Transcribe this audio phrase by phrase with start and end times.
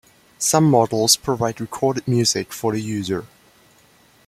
[0.39, 3.27] Some models provide recorded music for the user.